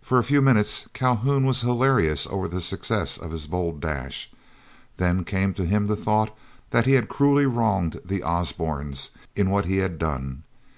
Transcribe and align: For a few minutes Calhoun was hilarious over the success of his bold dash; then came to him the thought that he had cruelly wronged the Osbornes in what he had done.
For 0.00 0.18
a 0.18 0.24
few 0.24 0.40
minutes 0.40 0.88
Calhoun 0.94 1.44
was 1.44 1.60
hilarious 1.60 2.26
over 2.28 2.48
the 2.48 2.62
success 2.62 3.18
of 3.18 3.32
his 3.32 3.46
bold 3.46 3.82
dash; 3.82 4.30
then 4.96 5.24
came 5.24 5.52
to 5.52 5.66
him 5.66 5.88
the 5.88 5.94
thought 5.94 6.34
that 6.70 6.86
he 6.86 6.92
had 6.92 7.10
cruelly 7.10 7.44
wronged 7.44 8.00
the 8.02 8.22
Osbornes 8.22 9.10
in 9.34 9.50
what 9.50 9.66
he 9.66 9.76
had 9.76 9.98
done. 9.98 10.44